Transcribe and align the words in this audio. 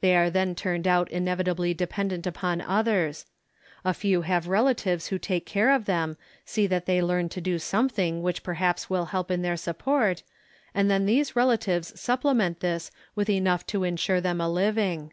They 0.00 0.16
are 0.16 0.30
then 0.30 0.56
turned 0.56 0.88
out 0.88 1.08
inevitably 1.12 1.74
dependent 1.74 2.26
upon 2.26 2.60
others. 2.60 3.24
A 3.84 3.94
few 3.94 4.22
have 4.22 4.48
relatives 4.48 5.06
who 5.06 5.16
take 5.20 5.46
care 5.46 5.70
of 5.70 5.84
them, 5.84 6.16
see 6.44 6.66
that 6.66 6.86
they 6.86 7.00
learn 7.00 7.28
to 7.28 7.40
do 7.40 7.56
something 7.60 8.20
which 8.20 8.42
perhaps 8.42 8.90
will 8.90 9.04
help 9.14 9.30
in 9.30 9.42
their 9.42 9.56
support, 9.56 10.24
and 10.74 10.90
then 10.90 11.06
these 11.06 11.36
relatives 11.36 12.00
supplement 12.00 12.58
this 12.58 12.90
with 13.14 13.30
enough 13.30 13.64
to 13.68 13.84
insure 13.84 14.20
them 14.20 14.40
a 14.40 14.48
living. 14.48 15.12